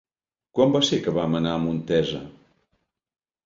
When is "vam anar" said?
1.19-1.53